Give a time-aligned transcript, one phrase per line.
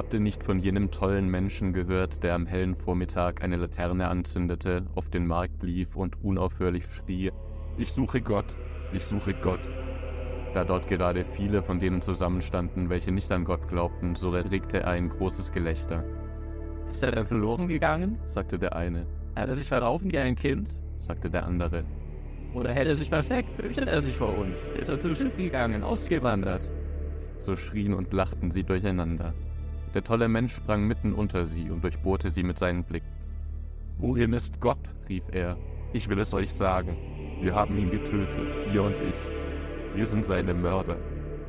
[0.00, 4.86] Habt ihr nicht von jenem tollen Menschen gehört, der am hellen Vormittag eine Laterne anzündete,
[4.94, 7.30] auf den Markt lief und unaufhörlich schrie,
[7.76, 8.56] ich suche Gott,
[8.94, 9.60] ich suche Gott.
[10.54, 14.86] Da dort gerade viele von denen zusammenstanden, welche nicht an Gott glaubten, so erregte er
[14.88, 16.02] ein großes Gelächter.
[16.88, 18.18] Ist er denn verloren gegangen?
[18.24, 19.04] sagte der eine.
[19.36, 20.78] Hat er sich verlaufen wie ein Kind?
[20.96, 21.84] sagte der andere.
[22.54, 23.54] Oder hätte er sich versteckt?
[23.54, 24.70] Fürchtet er sich vor uns?
[24.70, 26.62] Ist er zum Schiff gegangen, ausgewandert?
[27.36, 29.34] So schrien und lachten sie durcheinander.
[29.94, 33.08] Der tolle Mensch sprang mitten unter sie und durchbohrte sie mit seinen Blicken.
[33.98, 34.78] Wohin ist Gott?
[35.08, 35.56] rief er.
[35.92, 36.96] Ich will es euch sagen.
[37.40, 39.96] Wir haben ihn getötet, ihr und ich.
[39.96, 40.96] Wir sind seine Mörder.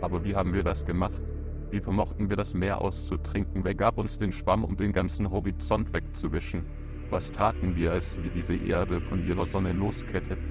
[0.02, 1.22] Aber wie haben wir das gemacht?
[1.70, 3.64] Wie vermochten wir das Meer auszutrinken?
[3.64, 6.66] Wer gab uns den Schwamm, um den ganzen Horizont wegzuwischen?
[7.12, 10.44] Was taten wir, als wir diese Erde von ihrer Sonne losketteten?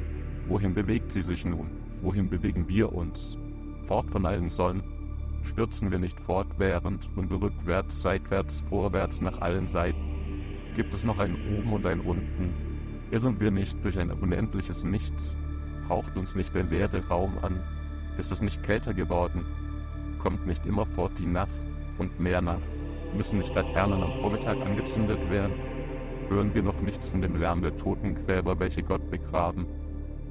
[0.46, 1.70] Wohin bewegt sie sich nun?
[2.02, 3.36] Wohin bewegen wir uns?
[3.86, 4.99] Fort von allen Sonnen?
[5.42, 10.00] Stürzen wir nicht fortwährend und rückwärts, seitwärts, vorwärts nach allen Seiten?
[10.76, 12.54] Gibt es noch ein Oben und ein Unten?
[13.10, 15.36] Irren wir nicht durch ein unendliches Nichts?
[15.88, 17.60] Haucht uns nicht der leere Raum an?
[18.18, 19.44] Ist es nicht kälter geworden?
[20.20, 21.58] Kommt nicht immerfort die Nacht
[21.98, 22.68] und mehr Nacht?
[23.16, 25.54] Müssen nicht Laternen am Vormittag angezündet werden?
[26.28, 29.66] Hören wir noch nichts von dem Lärm der Totengräber, welche Gott begraben?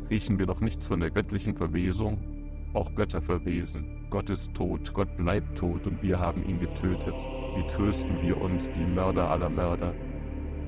[0.09, 2.38] Riechen wir noch nichts von der göttlichen Verwesung?
[2.73, 4.05] Auch Götter verwesen.
[4.11, 7.15] Gott ist tot, Gott bleibt tot und wir haben ihn getötet.
[7.55, 9.93] Wie trösten wir uns, die Mörder aller Mörder?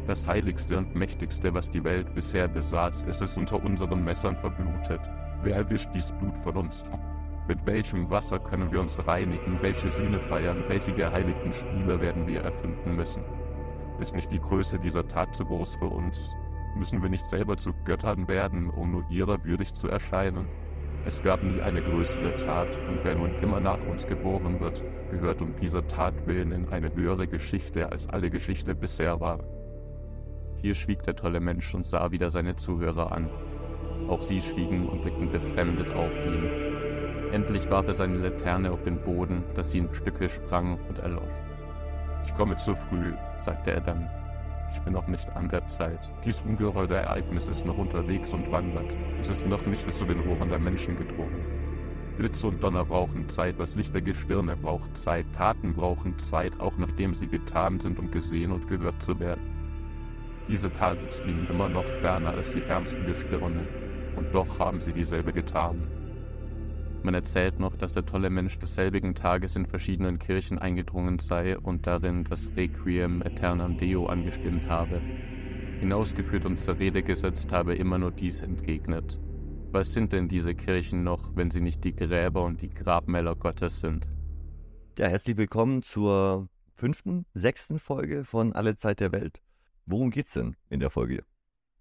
[0.07, 5.01] Das heiligste und mächtigste, was die Welt bisher besaß, ist es unter unseren Messern verblutet.
[5.43, 6.99] Wer erwischt dies Blut von uns ab?
[7.47, 9.59] Mit welchem Wasser können wir uns reinigen?
[9.61, 10.63] Welche Sinne feiern?
[10.69, 13.23] Welche geheiligten Spiele werden wir erfinden müssen?
[13.99, 16.33] Ist nicht die Größe dieser Tat zu groß für uns?
[16.75, 20.47] Müssen wir nicht selber zu Göttern werden, um nur ihrer würdig zu erscheinen?
[21.03, 25.41] Es gab nie eine größere Tat, und wer nun immer nach uns geboren wird, gehört
[25.41, 29.39] um dieser Tat willen in eine höhere Geschichte, als alle Geschichte bisher war.
[30.57, 33.29] Hier schwieg der tolle Mensch und sah wieder seine Zuhörer an.
[34.09, 36.47] Auch sie schwiegen und blickten befremdet auf ihn.
[37.31, 41.33] Endlich warf er seine Laterne auf den Boden, dass sie in Stücke sprang und erlosch.
[42.23, 44.07] Ich komme zu früh, sagte er dann.
[44.71, 45.99] Ich bin noch nicht an der Zeit.
[46.23, 48.95] Dies ungeheure Ereignis ist noch unterwegs und wandert.
[49.19, 51.45] Es ist noch nicht bis zu den Ohren der Menschen gedrungen.
[52.17, 56.77] Blitze und Donner brauchen Zeit, das Licht der Gestirne braucht Zeit, Taten brauchen Zeit, auch
[56.77, 59.41] nachdem sie getan sind, um gesehen und gehört zu werden.
[60.47, 63.67] Diese Taten liegen immer noch ferner als die fernsten Gestirne,
[64.15, 65.81] und doch haben sie dieselbe getan.
[67.03, 71.87] Man erzählt noch, dass der tolle Mensch desselbigen Tages in verschiedenen Kirchen eingedrungen sei und
[71.87, 75.01] darin das Requiem Aeternam Deo angestimmt habe.
[75.79, 79.19] Hinausgeführt und zur Rede gesetzt habe immer nur dies entgegnet.
[79.71, 83.79] Was sind denn diese Kirchen noch, wenn sie nicht die Gräber und die Grabmäler Gottes
[83.79, 84.07] sind?
[84.99, 89.41] Ja, herzlich willkommen zur fünften, sechsten Folge von Alle Zeit der Welt.
[89.87, 91.23] Worum geht's denn in der Folge?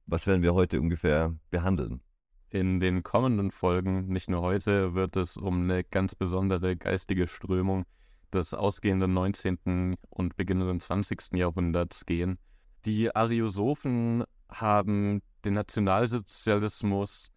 [0.07, 2.01] Was werden wir heute ungefähr behandeln?
[2.53, 7.85] In den kommenden Folgen, nicht nur heute, wird es um eine ganz besondere geistige Strömung
[8.33, 9.95] des ausgehenden 19.
[10.09, 11.35] und beginnenden 20.
[11.35, 12.39] Jahrhunderts gehen.
[12.85, 17.31] Die Ariosophen haben den Nationalsozialismus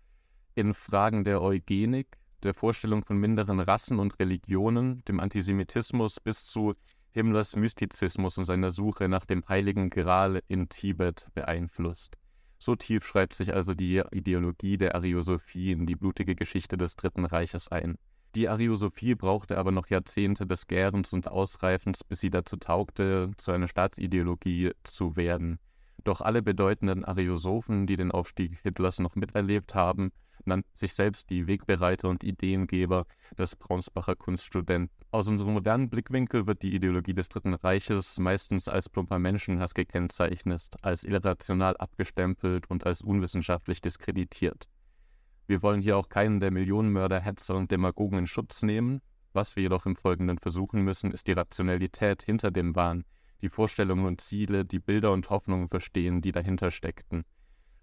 [0.56, 6.74] in Fragen der Eugenik, der Vorstellung von minderen Rassen und Religionen, dem Antisemitismus bis zu
[7.12, 12.18] Himmlers Mystizismus und seiner Suche nach dem Heiligen Gral in Tibet beeinflusst.
[12.64, 17.26] So tief schreibt sich also die Ideologie der Ariosophie in die blutige Geschichte des Dritten
[17.26, 17.98] Reiches ein.
[18.36, 23.52] Die Ariosophie brauchte aber noch Jahrzehnte des Gärens und Ausreifens, bis sie dazu taugte, zu
[23.52, 25.60] einer Staatsideologie zu werden.
[26.04, 30.12] Doch alle bedeutenden Ariosophen, die den Aufstieg Hitlers noch miterlebt haben,
[30.46, 33.06] nannten sich selbst die Wegbereiter und Ideengeber
[33.38, 34.90] des Braunsbacher Kunststudenten.
[35.12, 40.72] Aus unserem modernen Blickwinkel wird die Ideologie des Dritten Reiches meistens als plumper Menschenhass gekennzeichnet,
[40.82, 44.68] als irrational abgestempelt und als unwissenschaftlich diskreditiert.
[45.46, 49.02] Wir wollen hier auch keinen der Millionenmörder, Hetzer und Demagogen in Schutz nehmen.
[49.34, 53.04] Was wir jedoch im Folgenden versuchen müssen, ist die Rationalität hinter dem Wahn,
[53.44, 57.26] die Vorstellungen und Ziele, die Bilder und Hoffnungen verstehen, die dahinter steckten.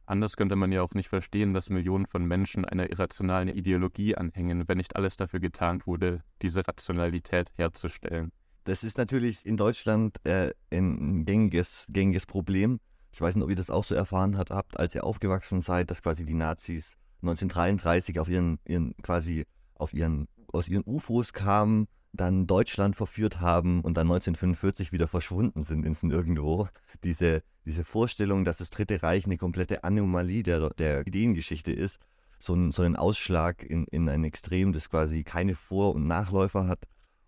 [0.07, 4.67] Anders könnte man ja auch nicht verstehen, dass Millionen von Menschen einer irrationalen Ideologie anhängen,
[4.67, 8.33] wenn nicht alles dafür getan wurde, diese Rationalität herzustellen.
[8.65, 12.81] Das ist natürlich in Deutschland äh, ein gängiges, gängiges Problem.
[13.13, 16.03] Ich weiß nicht, ob ihr das auch so erfahren habt, als ihr aufgewachsen seid, dass
[16.03, 22.47] quasi die Nazis 1933 auf ihren, ihren quasi auf ihren, aus ihren UFOs kamen dann
[22.47, 26.69] Deutschland verführt haben und dann 1945 wieder verschwunden sind ins Nirgendwo.
[27.05, 31.99] Diese, diese Vorstellung, dass das Dritte Reich eine komplette Anomalie der, der Ideengeschichte ist,
[32.39, 36.67] so, ein, so einen Ausschlag in, in ein Extrem, das quasi keine Vor- und Nachläufer
[36.67, 36.87] hat.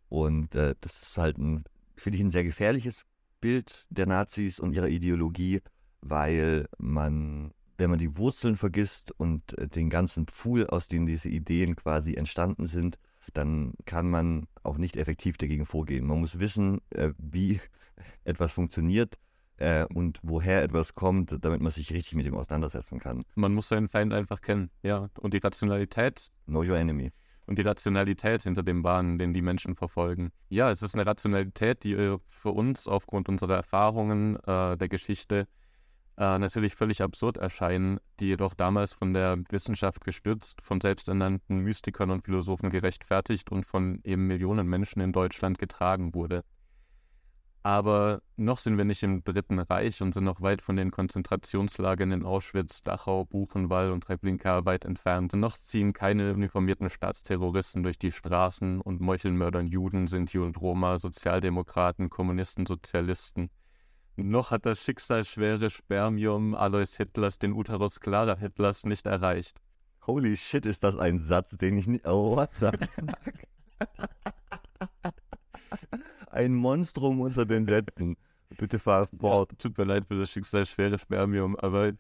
[0.09, 3.05] Und äh, das ist halt finde ich, ein sehr gefährliches
[3.41, 5.61] Bild der Nazis und ihrer Ideologie,
[6.01, 11.29] weil man, wenn man die Wurzeln vergisst und äh, den ganzen Pfuhl, aus dem diese
[11.29, 12.99] Ideen quasi entstanden sind,
[13.33, 16.07] dann kann man auch nicht effektiv dagegen vorgehen.
[16.07, 17.61] Man muss wissen, äh, wie
[18.25, 19.19] etwas funktioniert
[19.57, 23.25] äh, und woher etwas kommt, damit man sich richtig mit ihm auseinandersetzen kann.
[23.35, 25.09] Man muss seinen Feind einfach kennen, ja.
[25.21, 26.29] Und die Rationalität.
[26.47, 27.13] Know your enemy.
[27.47, 30.31] Und die Rationalität hinter dem Wahn, den die Menschen verfolgen.
[30.49, 35.47] Ja, es ist eine Rationalität, die äh, für uns aufgrund unserer Erfahrungen äh, der Geschichte
[36.19, 42.11] äh, natürlich völlig absurd erscheinen, die jedoch damals von der Wissenschaft gestützt, von selbsternannten Mystikern
[42.11, 46.45] und Philosophen gerechtfertigt und von eben Millionen Menschen in Deutschland getragen wurde.
[47.65, 52.11] Aber noch sind wir nicht im Dritten Reich und sind noch weit von den Konzentrationslagern
[52.11, 55.33] in Auschwitz, Dachau, Buchenwald und Treblinka weit entfernt.
[55.35, 62.11] Noch ziehen keine uniformierten Staatsterroristen durch die Straßen und meuchelmördern Juden, Sinti und Roma, Sozialdemokraten,
[62.11, 63.49] Kommunisten, Sozialisten.
[64.17, 69.59] Noch hat das schicksalsschwere Spermium Alois Hitlers den Uterus Clara Hitlers nicht erreicht.
[70.07, 72.07] Holy shit, ist das ein Satz, den ich nicht.
[72.07, 72.71] Oh, what the
[76.31, 78.17] Ein Monstrum unter den Sätzen.
[78.59, 79.53] Bitte fahr fort.
[79.53, 81.93] Ja, tut mir leid für das schicksalsschwere Spermium, aber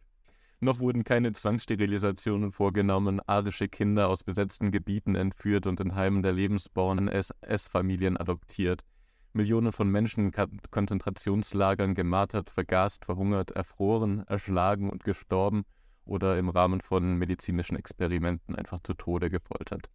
[0.60, 6.32] noch wurden keine Zwangssterilisationen vorgenommen, arische Kinder aus besetzten Gebieten entführt und in Heimen der
[6.32, 8.84] lebensbornen SS-Familien adoptiert.
[9.34, 15.64] Millionen von Menschen in Konzentrationslagern gemartert, vergast, verhungert, erfroren, erschlagen und gestorben
[16.04, 19.88] oder im Rahmen von medizinischen Experimenten einfach zu Tode gefoltert.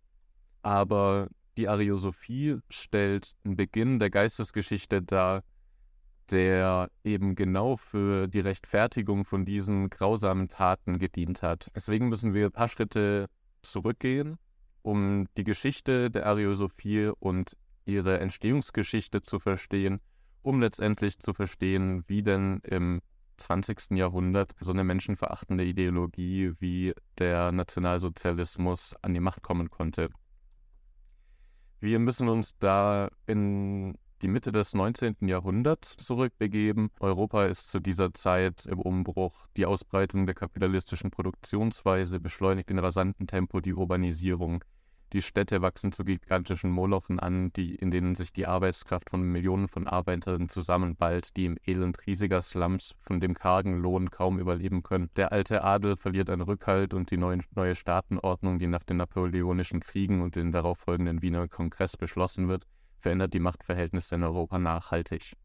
[0.62, 5.44] Aber die Ariosophie stellt einen Beginn der Geistesgeschichte dar,
[6.32, 11.72] der eben genau für die Rechtfertigung von diesen grausamen Taten gedient hat.
[11.76, 13.28] Deswegen müssen wir ein paar Schritte
[13.62, 14.38] zurückgehen,
[14.82, 17.56] um die Geschichte der Ariosophie und
[17.88, 20.00] ihre Entstehungsgeschichte zu verstehen,
[20.42, 23.02] um letztendlich zu verstehen, wie denn im
[23.38, 23.92] 20.
[23.92, 30.10] Jahrhundert so eine menschenverachtende Ideologie wie der Nationalsozialismus an die Macht kommen konnte.
[31.80, 35.18] Wir müssen uns da in die Mitte des 19.
[35.22, 36.90] Jahrhunderts zurückbegeben.
[37.00, 39.48] Europa ist zu dieser Zeit im Umbruch.
[39.56, 44.64] Die Ausbreitung der kapitalistischen Produktionsweise beschleunigt in rasantem Tempo die Urbanisierung.
[45.14, 49.70] Die Städte wachsen zu gigantischen Molochen an, die, in denen sich die Arbeitskraft von Millionen
[49.70, 55.10] von Arbeitern zusammenballt, die im Elend riesiger Slums von dem kargen Lohn kaum überleben können.
[55.16, 59.80] Der alte Adel verliert an Rückhalt und die neue, neue Staatenordnung, die nach den napoleonischen
[59.80, 62.68] Kriegen und den darauffolgenden Wiener Kongress beschlossen wird,
[62.98, 65.38] verändert die Machtverhältnisse in Europa nachhaltig.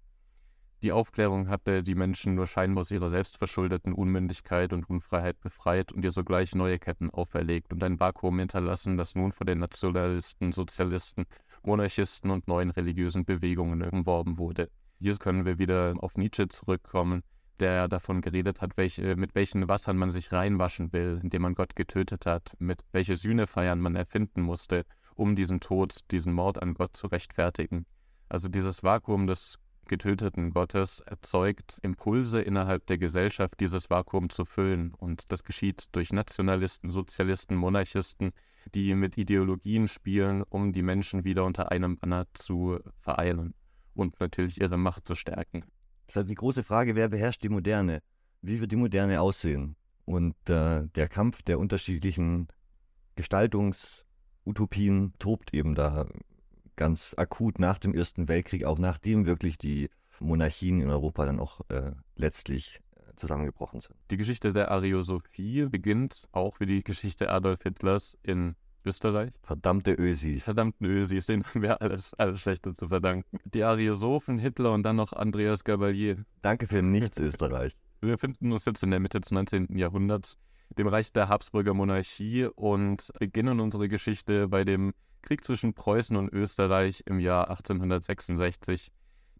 [0.83, 6.05] Die Aufklärung hatte die Menschen nur scheinbar aus ihrer selbstverschuldeten Unmündigkeit und Unfreiheit befreit und
[6.05, 11.27] ihr sogleich neue Ketten auferlegt und ein Vakuum hinterlassen, das nun von den Nationalisten, Sozialisten,
[11.63, 14.71] Monarchisten und neuen religiösen Bewegungen umworben wurde.
[14.99, 17.23] Hier können wir wieder auf Nietzsche zurückkommen,
[17.61, 21.77] der davon geredet hat, welche, mit welchen Wassern man sich reinwaschen will, indem man Gott
[21.77, 24.85] getötet hat, mit welche Sühnefeiern man erfinden musste,
[25.15, 27.87] um diesen Tod, diesen Mord an Gott zu rechtfertigen.
[28.29, 34.95] Also dieses Vakuum des getöteten Gottes erzeugt Impulse innerhalb der Gesellschaft, dieses Vakuum zu füllen.
[34.95, 38.33] Und das geschieht durch Nationalisten, Sozialisten, Monarchisten,
[38.75, 43.55] die mit Ideologien spielen, um die Menschen wieder unter einem Banner zu vereinen
[43.95, 45.65] und natürlich ihre Macht zu stärken.
[46.07, 48.03] Das ist halt die große Frage, wer beherrscht die Moderne?
[48.41, 49.77] Wie wird die Moderne aussehen?
[50.05, 52.49] Und äh, der Kampf der unterschiedlichen
[53.15, 55.93] Gestaltungsutopien tobt eben da
[56.77, 61.61] ganz akut nach dem Ersten Weltkrieg, auch nachdem wirklich die Monarchien in Europa dann auch
[61.69, 63.97] äh, letztlich äh, zusammengebrochen sind.
[64.11, 69.33] Die Geschichte der Ariosophie beginnt auch wie die Geschichte Adolf Hitlers in Österreich.
[69.43, 70.43] Verdammte Ösis.
[70.43, 73.39] Verdammten Ösis, denen haben wir alles, alles Schlechte zu verdanken.
[73.45, 76.25] Die Ariosophen, Hitler und dann noch Andreas Gabalier.
[76.41, 77.77] Danke für nichts, Österreich.
[78.01, 79.79] Wir befinden uns jetzt in der Mitte des 19.
[79.79, 80.37] Jahrhunderts,
[80.77, 86.33] dem Reich der Habsburger Monarchie und beginnen unsere Geschichte bei dem Krieg zwischen Preußen und
[86.33, 88.93] Österreich im Jahr 1866.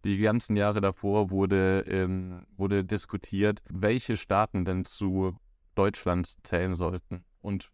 [0.05, 5.37] Die ganzen Jahre davor wurde, ähm, wurde diskutiert, welche Staaten denn zu
[5.75, 7.25] Deutschland zählen sollten.
[7.41, 7.71] Und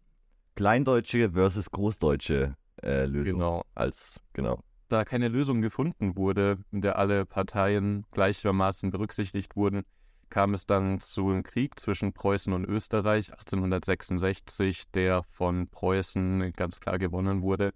[0.55, 3.39] Kleindeutsche versus Großdeutsche äh, Lösung.
[3.39, 3.63] Genau.
[3.75, 4.63] Als, genau.
[4.89, 9.83] Da keine Lösung gefunden wurde, in der alle Parteien gleichermaßen berücksichtigt wurden,
[10.29, 16.79] kam es dann zu einem Krieg zwischen Preußen und Österreich 1866, der von Preußen ganz
[16.79, 17.73] klar gewonnen wurde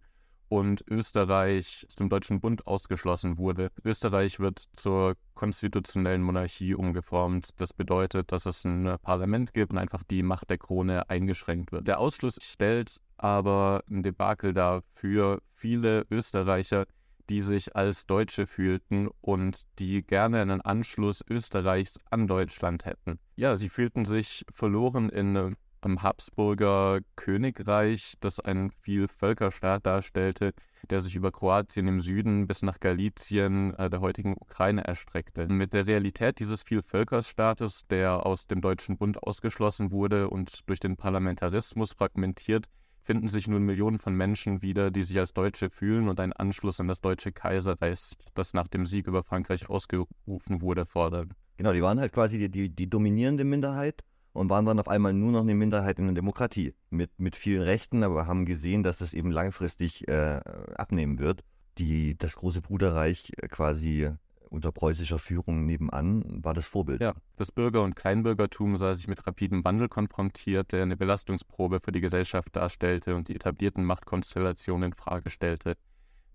[0.53, 3.71] und Österreich aus dem Deutschen Bund ausgeschlossen wurde.
[3.83, 7.49] Österreich wird zur konstitutionellen Monarchie umgeformt.
[7.57, 11.87] Das bedeutet, dass es ein Parlament gibt und einfach die Macht der Krone eingeschränkt wird.
[11.87, 16.85] Der Ausschluss stellt aber ein Debakel dar für viele Österreicher,
[17.29, 23.17] die sich als Deutsche fühlten und die gerne einen Anschluss Österreichs an Deutschland hätten.
[23.37, 30.53] Ja, sie fühlten sich verloren in am Habsburger Königreich, das einen Vielvölkerstaat darstellte,
[30.89, 35.47] der sich über Kroatien im Süden bis nach Galizien äh, der heutigen Ukraine erstreckte.
[35.47, 40.97] Mit der Realität dieses Vielvölkerstaates, der aus dem Deutschen Bund ausgeschlossen wurde und durch den
[40.97, 42.67] Parlamentarismus fragmentiert,
[43.01, 46.79] finden sich nun Millionen von Menschen wieder, die sich als Deutsche fühlen und einen Anschluss
[46.79, 51.33] an das Deutsche Kaiserreich, das nach dem Sieg über Frankreich ausgerufen wurde, fordern.
[51.57, 55.13] Genau, die waren halt quasi die, die, die dominierende Minderheit und waren dann auf einmal
[55.13, 58.97] nur noch eine Minderheit in der Demokratie mit, mit vielen Rechten, aber haben gesehen, dass
[58.97, 60.41] das eben langfristig äh,
[60.75, 61.43] abnehmen wird.
[61.77, 64.09] Die, das große Bruderreich äh, quasi
[64.49, 67.01] unter preußischer Führung nebenan war das Vorbild.
[67.01, 71.91] Ja, das Bürger- und Kleinbürgertum sah sich mit rapidem Wandel konfrontiert, der eine Belastungsprobe für
[71.91, 75.75] die Gesellschaft darstellte und die etablierten Machtkonstellationen in Frage stellte.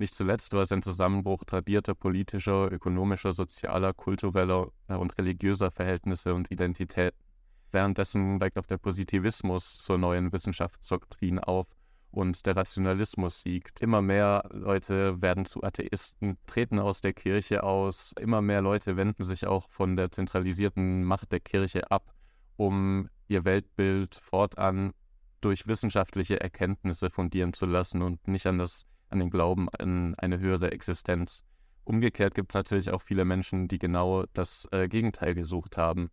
[0.00, 6.34] Nicht zuletzt war es ein Zusammenbruch tradierter politischer, ökonomischer, sozialer, kultureller äh, und religiöser Verhältnisse
[6.34, 7.27] und Identitäten.
[7.70, 11.66] Währenddessen weigt auch der Positivismus zur neuen Wissenschaftsdoktrin auf
[12.10, 13.80] und der Rationalismus siegt.
[13.80, 19.22] Immer mehr Leute werden zu Atheisten, treten aus der Kirche aus, immer mehr Leute wenden
[19.24, 22.14] sich auch von der zentralisierten Macht der Kirche ab,
[22.56, 24.92] um ihr Weltbild fortan
[25.40, 30.38] durch wissenschaftliche Erkenntnisse fundieren zu lassen und nicht an, das, an den Glauben an eine
[30.38, 31.44] höhere Existenz.
[31.84, 36.10] Umgekehrt gibt es natürlich auch viele Menschen, die genau das äh, Gegenteil gesucht haben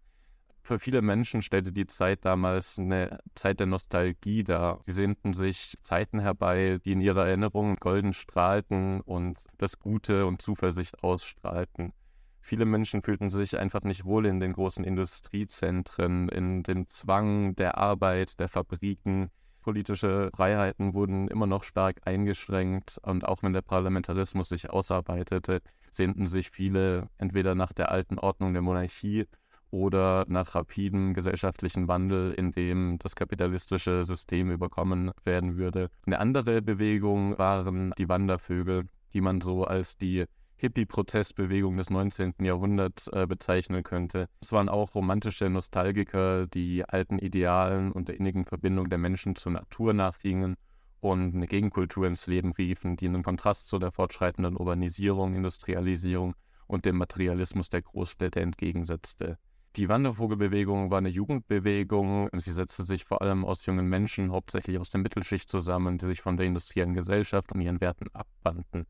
[0.65, 4.79] für viele Menschen stellte die Zeit damals eine Zeit der Nostalgie dar.
[4.84, 10.41] Sie sehnten sich Zeiten herbei, die in ihrer Erinnerung golden strahlten und das Gute und
[10.41, 11.93] Zuversicht ausstrahlten.
[12.39, 17.77] Viele Menschen fühlten sich einfach nicht wohl in den großen Industriezentren, in dem Zwang der
[17.77, 19.29] Arbeit, der Fabriken.
[19.62, 26.25] Politische Freiheiten wurden immer noch stark eingeschränkt und auch wenn der Parlamentarismus sich ausarbeitete, sehnten
[26.25, 29.25] sich viele entweder nach der alten Ordnung der Monarchie
[29.72, 35.89] oder nach rapidem gesellschaftlichen Wandel, in dem das kapitalistische System überkommen werden würde.
[36.05, 40.25] Eine andere Bewegung waren die Wandervögel, die man so als die
[40.57, 42.36] Hippie-Protestbewegung des 19.
[42.39, 44.29] Jahrhunderts äh, bezeichnen könnte.
[44.41, 49.51] Es waren auch romantische Nostalgiker, die alten Idealen und der innigen Verbindung der Menschen zur
[49.51, 50.55] Natur nachgingen
[51.01, 56.36] und eine Gegenkultur ins Leben riefen, die einen Kontrast zu der fortschreitenden Urbanisierung, Industrialisierung
[56.67, 59.38] und dem Materialismus der Großstädte entgegensetzte.
[59.75, 62.29] Die Wandervogelbewegung war eine Jugendbewegung.
[62.38, 66.22] Sie setzte sich vor allem aus jungen Menschen, hauptsächlich aus der Mittelschicht zusammen, die sich
[66.22, 68.86] von der industriellen Gesellschaft und ihren Werten abwandten.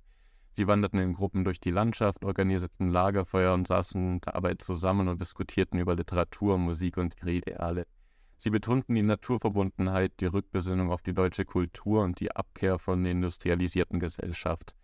[0.51, 5.79] Sie wanderten in Gruppen durch die Landschaft, organisierten Lagerfeuer und saßen dabei zusammen und diskutierten
[5.79, 7.87] über Literatur, Musik und ihre Ideale.
[8.37, 13.11] Sie betonten die Naturverbundenheit, die Rückbesinnung auf die deutsche Kultur und die Abkehr von der
[13.11, 14.75] industrialisierten Gesellschaft.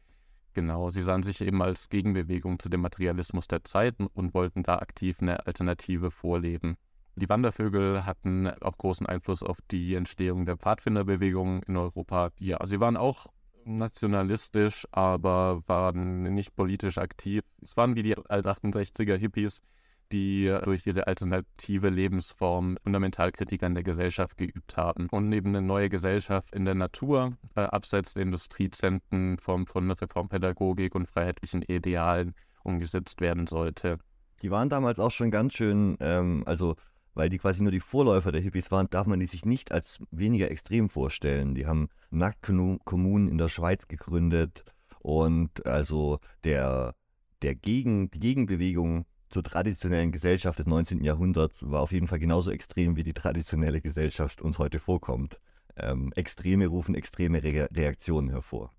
[0.54, 4.80] Genau, sie sahen sich eben als Gegenbewegung zu dem Materialismus der Zeit und wollten da
[4.80, 6.76] aktiv eine Alternative vorleben.
[7.16, 12.32] Die Wandervögel hatten auch großen Einfluss auf die Entstehung der Pfadfinderbewegung in Europa.
[12.40, 13.28] Ja, sie waren auch
[13.66, 17.44] nationalistisch, aber waren nicht politisch aktiv.
[17.62, 19.62] Es waren wie die Alt-68er Hippies,
[20.12, 25.90] die durch ihre alternative Lebensform Fundamentalkritik an der Gesellschaft geübt haben und neben eine neue
[25.90, 33.22] Gesellschaft in der Natur, äh, abseits der Industriezentren Form von Reformpädagogik und freiheitlichen Idealen umgesetzt
[33.22, 33.98] werden sollte.
[34.42, 36.76] Die waren damals auch schon ganz schön, ähm, also
[37.14, 40.00] weil die quasi nur die Vorläufer der Hippies waren, darf man die sich nicht als
[40.12, 41.56] weniger extrem vorstellen.
[41.56, 44.64] Die haben Nacktkommunen in der Schweiz gegründet
[45.00, 46.94] und also der,
[47.42, 51.04] der Gegen, die Gegenbewegung zur traditionellen Gesellschaft des 19.
[51.04, 55.40] Jahrhunderts war auf jeden Fall genauso extrem, wie die traditionelle Gesellschaft uns heute vorkommt.
[55.78, 58.72] Ähm, Extreme rufen extreme Re Reaktionen hervor.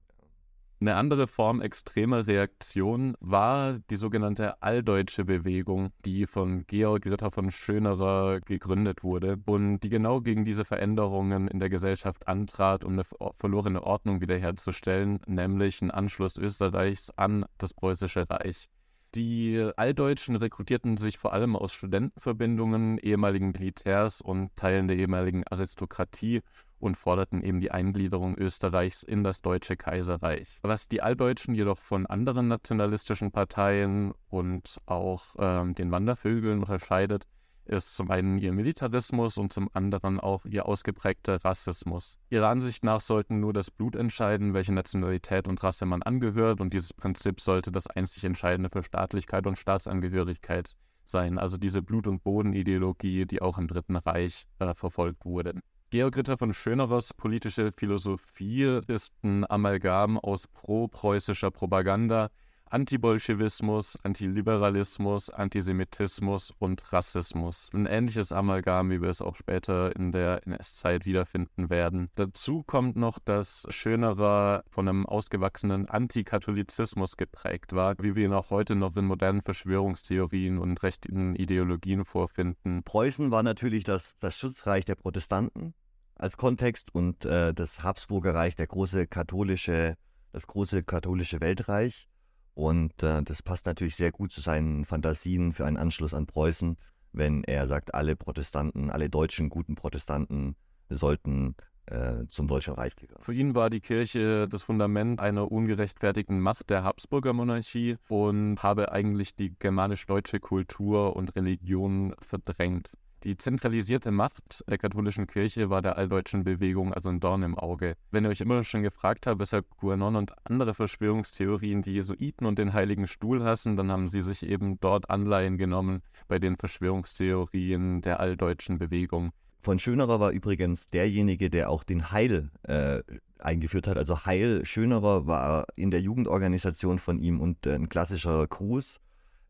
[0.82, 7.52] Eine andere Form extremer Reaktion war die sogenannte Alldeutsche Bewegung, die von Georg Ritter von
[7.52, 13.04] Schönerer gegründet wurde und die genau gegen diese Veränderungen in der Gesellschaft antrat, um eine
[13.38, 18.68] verlorene Ordnung wiederherzustellen, nämlich einen Anschluss Österreichs an das Preußische Reich.
[19.14, 26.40] Die Alldeutschen rekrutierten sich vor allem aus Studentenverbindungen, ehemaligen Militärs und Teilen der ehemaligen Aristokratie
[26.78, 30.58] und forderten eben die Eingliederung Österreichs in das Deutsche Kaiserreich.
[30.62, 37.26] Was die Alldeutschen jedoch von anderen nationalistischen Parteien und auch ähm, den Wandervögeln unterscheidet,
[37.64, 42.18] ist zum einen ihr Militarismus und zum anderen auch ihr ausgeprägter Rassismus.
[42.30, 46.72] Ihrer Ansicht nach sollten nur das Blut entscheiden, welche Nationalität und Rasse man angehört, und
[46.72, 51.38] dieses Prinzip sollte das einzig Entscheidende für Staatlichkeit und Staatsangehörigkeit sein.
[51.38, 55.60] Also diese Blut- und Bodenideologie, die auch im Dritten Reich äh, verfolgt wurde.
[55.90, 62.30] Georg Ritter von Schönerers politische Philosophie ist ein Amalgam aus pro-preußischer Propaganda,
[62.72, 67.68] Antibolschewismus, Antiliberalismus, Antisemitismus und Rassismus.
[67.74, 72.08] Ein ähnliches Amalgam, wie wir es auch später in der NS-Zeit wiederfinden werden.
[72.14, 78.48] Dazu kommt noch, dass Schönerer von einem ausgewachsenen Antikatholizismus geprägt war, wie wir ihn auch
[78.48, 82.84] heute noch in modernen Verschwörungstheorien und rechten Ideologien vorfinden.
[82.84, 85.74] Preußen war natürlich das, das Schutzreich der Protestanten
[86.14, 89.98] als Kontext und äh, das Habsburger Reich, der große katholische,
[90.32, 92.08] das große katholische Weltreich.
[92.54, 96.76] Und äh, das passt natürlich sehr gut zu seinen Fantasien für einen Anschluss an Preußen,
[97.12, 100.56] wenn er sagt, alle Protestanten, alle deutschen guten Protestanten
[100.88, 101.54] sollten
[101.86, 103.22] äh, zum Deutschen Reich gehören.
[103.22, 108.92] Für ihn war die Kirche das Fundament einer ungerechtfertigten Macht der Habsburger Monarchie und habe
[108.92, 112.96] eigentlich die germanisch-deutsche Kultur und Religion verdrängt.
[113.24, 117.94] Die zentralisierte Macht der katholischen Kirche war der alldeutschen Bewegung also ein Dorn im Auge.
[118.10, 122.58] Wenn ihr euch immer schon gefragt habt, weshalb QAnon und andere Verschwörungstheorien die Jesuiten und
[122.58, 128.00] den Heiligen Stuhl hassen, dann haben sie sich eben dort Anleihen genommen bei den Verschwörungstheorien
[128.00, 129.30] der alldeutschen Bewegung.
[129.60, 133.04] Von Schönerer war übrigens derjenige, der auch den Heil äh,
[133.38, 133.98] eingeführt hat.
[133.98, 138.98] Also Heil Schönerer war in der Jugendorganisation von ihm und äh, ein klassischer Gruß.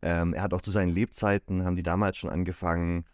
[0.02, 3.06] Ähm, er hat auch zu seinen Lebzeiten, haben die damals schon angefangen,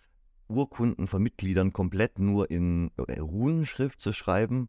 [0.49, 4.69] Urkunden von Mitgliedern komplett nur in äh, Runenschrift zu schreiben,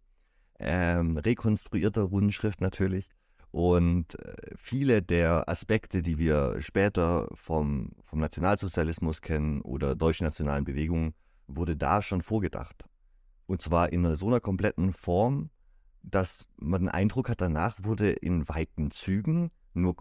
[0.60, 3.10] ähm, rekonstruierter Runenschrift natürlich.
[3.52, 10.66] Und äh, viele der Aspekte, die wir später vom, vom Nationalsozialismus kennen oder deutschen nationalen
[10.66, 11.14] Bewegungen,
[11.48, 12.84] wurde da schon vorgedacht.
[13.48, 15.50] Und zwar in so einer kompletten Form,
[16.04, 19.96] dass man den Eindruck hat, danach wurde in weiten Zügen nur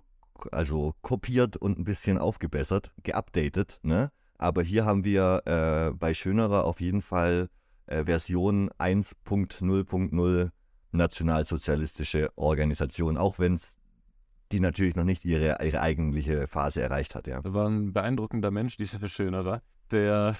[0.53, 4.13] also kopiert und ein bisschen aufgebessert, geupdatet, ne?
[4.39, 7.49] Aber hier haben wir äh, bei Schönerer auf jeden Fall
[7.87, 10.51] äh, Version 1.0.0
[10.93, 13.77] nationalsozialistische Organisation, auch wenn es
[14.53, 17.27] die natürlich noch nicht ihre, ihre eigentliche Phase erreicht hat.
[17.27, 17.41] Ja.
[17.45, 20.37] War ein beeindruckender Mensch, dieser Schönerer, der,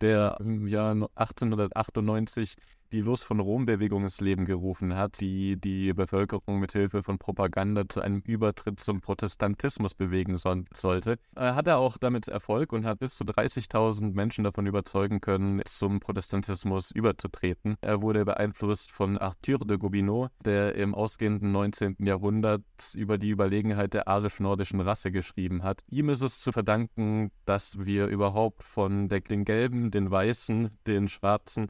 [0.00, 2.56] der im Jahr 1898
[2.92, 7.88] die Los von Rom-Bewegung ins Leben gerufen hat, die die Bevölkerung mit Hilfe von Propaganda
[7.88, 11.18] zu einem Übertritt zum Protestantismus bewegen so sollte.
[11.36, 15.62] Äh, hat er auch damit Erfolg und hat bis zu 30.000 Menschen davon überzeugen können,
[15.66, 17.76] zum Protestantismus überzutreten.
[17.80, 21.96] Er wurde beeinflusst von Arthur de Gobineau, der im ausgehenden 19.
[22.00, 22.62] Jahrhundert
[22.94, 25.82] über die Überlegenheit der arisch-nordischen Rasse geschrieben hat.
[25.90, 31.68] Ihm ist es zu verdanken, dass wir überhaupt von den Gelben, den Weißen, den Schwarzen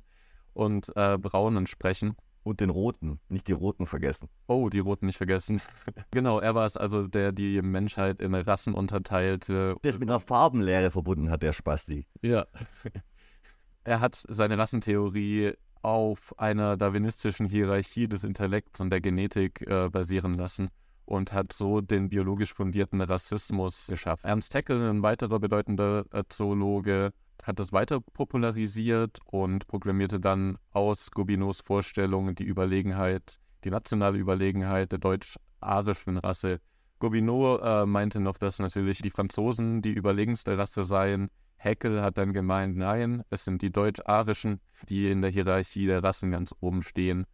[0.58, 2.16] und äh, Braunen sprechen.
[2.44, 4.28] Und den Roten, nicht die Roten vergessen.
[4.46, 5.60] Oh, die Roten nicht vergessen.
[6.10, 9.76] genau, er war es also, der die Menschheit in Rassen unterteilte.
[9.84, 12.06] Der es mit einer Farbenlehre verbunden hat, der Spasti.
[12.22, 12.46] Ja.
[13.84, 20.34] er hat seine Rassentheorie auf einer darwinistischen Hierarchie des Intellekts und der Genetik äh, basieren
[20.34, 20.70] lassen
[21.04, 24.24] und hat so den biologisch fundierten Rassismus geschafft.
[24.24, 27.12] Ernst Haeckel, ein weiterer bedeutender Zoologe,
[27.48, 34.92] hat das weiter popularisiert und proklamierte dann aus Gobineaus Vorstellungen die Überlegenheit, die nationale Überlegenheit
[34.92, 36.60] der deutsch-arischen Rasse.
[36.98, 41.30] Gobineau äh, meinte noch, dass natürlich die Franzosen die überlegenste Rasse seien.
[41.56, 46.30] Heckel hat dann gemeint, nein, es sind die deutsch-arischen, die in der Hierarchie der Rassen
[46.30, 47.24] ganz oben stehen.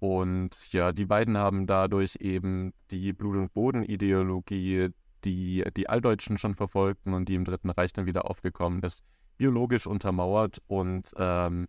[0.00, 4.88] Und ja, die beiden haben dadurch eben die Blut- und Boden-Ideologie,
[5.24, 9.04] die die Alldeutschen schon verfolgten und die im Dritten Reich dann wieder aufgekommen ist,
[9.40, 11.66] biologisch untermauert und ähm,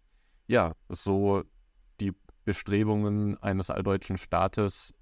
[0.48, 1.44] ja, so
[2.02, 2.12] die
[2.44, 4.94] Bestrebungen eines alldeutschen Staates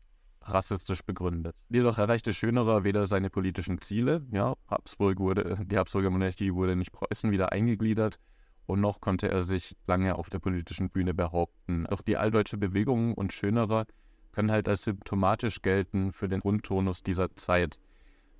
[0.43, 1.55] rassistisch begründet.
[1.69, 6.91] Jedoch erreichte Schönerer weder seine politischen Ziele, ja, Habsburg wurde, die Habsburger Monarchie wurde nicht
[6.91, 8.19] Preußen wieder eingegliedert
[8.67, 11.87] und noch konnte er sich lange auf der politischen Bühne behaupten.
[11.87, 13.87] Auch die alldeutsche Bewegung und Schönerer
[14.31, 17.79] können halt als symptomatisch gelten für den Grundtonus dieser Zeit.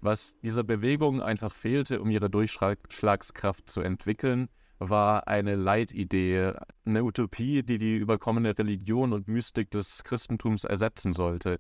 [0.01, 6.53] Was dieser Bewegung einfach fehlte, um ihre Durchschlagskraft zu entwickeln, war eine Leitidee,
[6.85, 11.59] eine Utopie, die die überkommene Religion und Mystik des Christentums ersetzen sollte.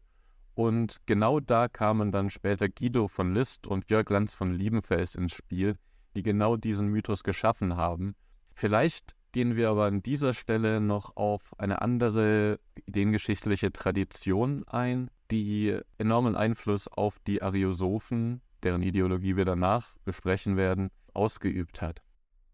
[0.55, 5.33] Und genau da kamen dann später Guido von List und Jörg Lanz von Liebenfels ins
[5.33, 5.75] Spiel,
[6.15, 8.15] die genau diesen Mythos geschaffen haben.
[8.53, 15.77] Vielleicht gehen wir aber an dieser Stelle noch auf eine andere ideengeschichtliche Tradition ein, die
[15.97, 22.01] enormen Einfluss auf die Ariosophen, deren Ideologie wir danach besprechen werden, ausgeübt hat.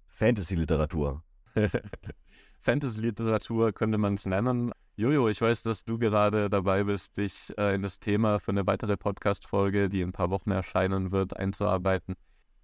[0.07, 1.23] Fantasy-Literatur.
[2.61, 4.71] Fantasy-Literatur könnte man es nennen.
[4.97, 8.65] Jojo, ich weiß, dass du gerade dabei bist, dich äh, in das Thema für eine
[8.65, 12.15] weitere Podcast-Folge, die in ein paar Wochen erscheinen wird, einzuarbeiten.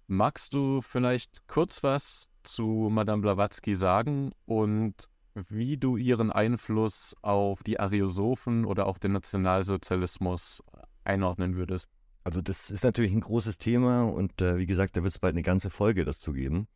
[0.06, 7.62] Magst du vielleicht kurz was zu Madame Blavatsky sagen und wie du ihren Einfluss auf
[7.62, 10.62] die Ariosophen oder auch den Nationalsozialismus
[11.04, 11.88] einordnen würdest.
[12.24, 15.34] Also das ist natürlich ein großes Thema und äh, wie gesagt, da wird es bald
[15.34, 16.68] eine ganze Folge dazu geben.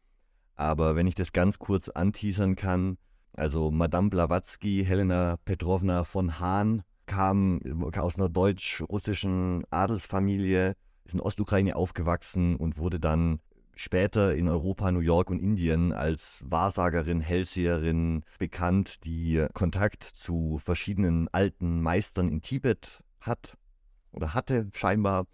[0.57, 2.99] Aber wenn ich das ganz kurz anteasern kann,
[3.35, 7.61] also Madame Blavatsky, Helena Petrovna von Hahn, kam
[7.97, 13.39] aus einer deutsch-russischen Adelsfamilie, ist in Ostukraine aufgewachsen und wurde dann
[13.77, 21.29] später in Europa, New York und Indien als Wahrsagerin, Hellseherin bekannt, die Kontakt zu verschiedenen
[21.29, 23.57] alten Meistern in Tibet hat
[24.13, 25.27] oder hatte scheinbar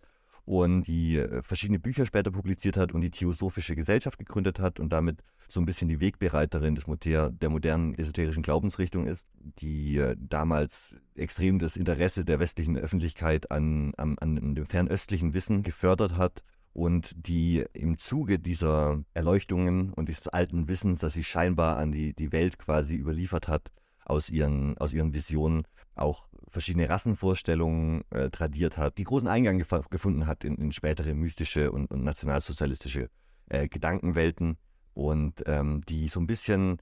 [0.45, 4.93] und die äh, verschiedene Bücher später publiziert hat und die Theosophische Gesellschaft gegründet hat und
[4.93, 9.27] damit so ein bisschen die Wegbereiterin des Moder der modernen esoterischen Glaubensrichtung ist,
[9.61, 15.63] die äh, damals extrem das Interesse der westlichen Öffentlichkeit an, an, an dem fernöstlichen Wissen
[15.63, 21.77] gefördert hat und die im Zuge dieser Erleuchtungen und dieses alten Wissens, das sie scheinbar
[21.77, 23.71] an die, die Welt quasi überliefert hat,
[24.05, 29.89] aus ihren, aus ihren Visionen auch verschiedene Rassenvorstellungen äh, tradiert hat, die großen Eingang gef
[29.91, 33.09] gefunden hat in, in, spätere mystische und, und nationalsozialistische
[33.49, 34.57] äh, Gedankenwelten
[34.95, 36.79] und ähm, die so ein bisschen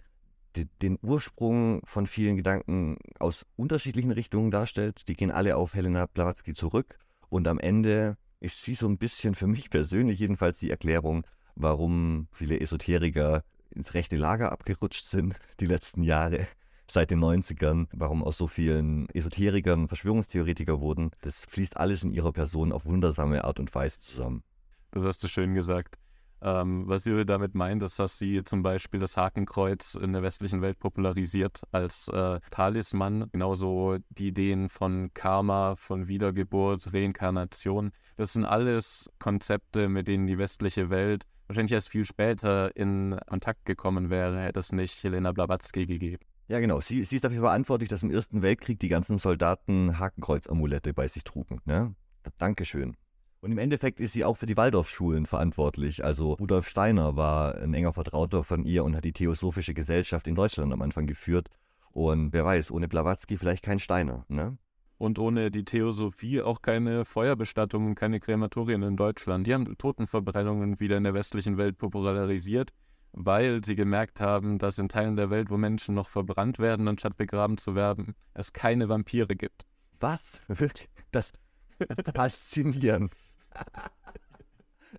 [0.56, 5.06] die, den Ursprung von vielen Gedanken aus unterschiedlichen Richtungen darstellt.
[5.08, 6.98] Die gehen alle auf Helena Blavatsky zurück
[7.28, 12.28] und am Ende ist sie so ein bisschen für mich persönlich jedenfalls die Erklärung, warum
[12.32, 16.46] viele Esoteriker ins rechte Lager abgerutscht sind die letzten Jahre
[16.90, 21.12] seit den 90ern, warum aus so vielen Esoterikern Verschwörungstheoretiker wurden.
[21.20, 24.42] Das fließt alles in ihrer Person auf wundersame Art und Weise zusammen.
[24.90, 25.98] Das hast du schön gesagt.
[26.42, 30.62] Ähm, was ihr damit meint, ist, dass sie zum Beispiel das Hakenkreuz in der westlichen
[30.62, 33.28] Welt popularisiert als äh, Talisman.
[33.32, 37.92] Genauso die Ideen von Karma, von Wiedergeburt, Reinkarnation.
[38.16, 43.64] Das sind alles Konzepte, mit denen die westliche Welt wahrscheinlich erst viel später in Kontakt
[43.64, 46.22] gekommen wäre, hätte es nicht Helena Blavatsky gegeben.
[46.46, 46.80] Ja, genau.
[46.80, 51.24] Sie, sie ist dafür verantwortlich, dass im Ersten Weltkrieg die ganzen Soldaten Hakenkreuz-Amulette bei sich
[51.24, 51.60] trugen.
[51.64, 51.94] Ne?
[52.38, 52.96] Dankeschön.
[53.42, 56.04] Und im Endeffekt ist sie auch für die Waldorfschulen verantwortlich.
[56.04, 60.34] Also Rudolf Steiner war ein enger Vertrauter von ihr und hat die Theosophische Gesellschaft in
[60.34, 61.48] Deutschland am Anfang geführt.
[61.90, 64.58] Und wer weiß, ohne Blavatsky vielleicht kein Steiner, ne?
[64.98, 69.46] Und ohne die Theosophie auch keine Feuerbestattungen, keine Krematorien in Deutschland.
[69.46, 72.74] Die haben Totenverbrennungen wieder in der westlichen Welt popularisiert,
[73.12, 77.16] weil sie gemerkt haben, dass in Teilen der Welt, wo Menschen noch verbrannt werden, anstatt
[77.16, 79.64] begraben zu werden, es keine Vampire gibt.
[79.98, 80.42] Was?
[80.48, 80.90] Wirklich?
[81.12, 81.32] Das
[82.14, 83.14] faszinierend.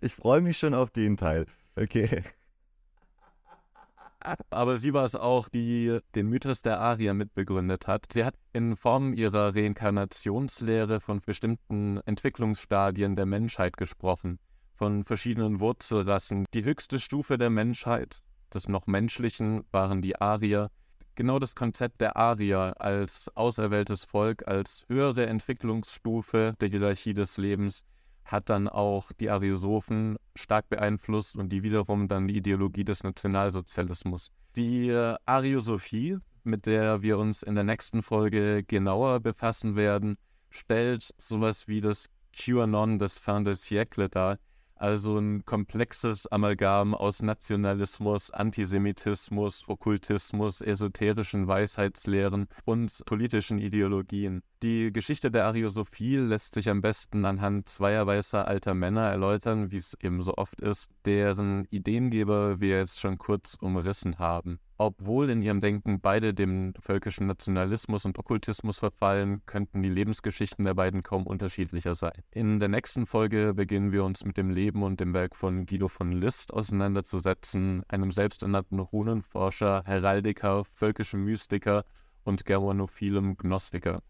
[0.04, 1.46] Ich freue mich schon auf den Teil.
[1.76, 2.24] Okay.
[4.50, 8.06] Aber sie war es auch, die den Mythos der Arier mitbegründet hat.
[8.14, 14.40] Sie hat in Form ihrer Reinkarnationslehre von bestimmten Entwicklungsstadien der Menschheit gesprochen,
[14.76, 16.46] von verschiedenen Wurzelrassen.
[16.54, 18.22] Die höchste Stufe der Menschheit,
[18.54, 20.70] des noch Menschlichen, waren die Arier.
[21.16, 27.84] Genau das Konzept der Arier als auserwähltes Volk, als höhere Entwicklungsstufe der Hierarchie des Lebens,
[28.26, 34.32] hat dann auch die Ariosophen stark beeinflusst und die wiederum dann die Ideologie des Nationalsozialismus.
[34.56, 40.18] Die äh, Ariosophie, mit der wir uns in der nächsten Folge genauer befassen werden,
[40.50, 44.38] stellt sowas wie das QAnon des Fin de siècle dar,
[44.82, 54.42] also ein komplexes Amalgam aus Nationalismus, Antisemitismus, Okkultismus, esoterischen Weisheitslehren und politischen Ideologien.
[54.64, 59.78] Die Geschichte der Ariosophie lässt sich am besten anhand zweier weißer alter Männer erläutern, wie
[59.78, 64.60] es eben so oft ist, deren Ideengeber wir jetzt schon kurz umrissen haben.
[64.84, 70.74] Obwohl in ihrem Denken beide dem völkischen Nationalismus und Okkultismus verfallen, könnten die Lebensgeschichten der
[70.74, 72.24] beiden kaum unterschiedlicher sein.
[72.32, 75.88] In der nächsten Folge beginnen wir uns mit dem Leben und dem Werk von Guido
[75.88, 81.86] von List auseinanderzusetzen, einem selbsternannten Runenforscher, Heraldiker, völkischem Mystiker
[82.24, 84.02] und germanophilem Gnostiker.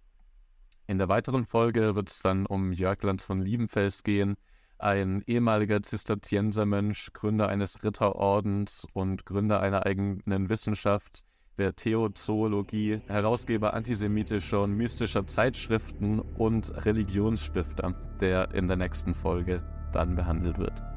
[0.88, 4.38] In der weiteren Folge wird es dann um Jörg Lanz von Liebenfels gehen,
[4.82, 11.24] ein ehemaliger Zisterziensermönch, Gründer eines Ritterordens und Gründer einer eigenen Wissenschaft,
[11.58, 19.62] der Theozoologie, Herausgeber antisemitischer und mystischer Zeitschriften und Religionsstifter, der in der nächsten Folge
[19.94, 20.90] dann behandelt wird.